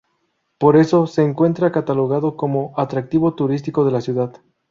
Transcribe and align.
Por 0.57 0.77
eso, 0.77 1.05
se 1.05 1.21
encuentra 1.21 1.71
catalogado 1.71 2.35
como 2.35 2.73
atractivo 2.75 3.35
turístico 3.35 3.85
de 3.85 3.91
la 3.91 4.01
ciudad. 4.01 4.41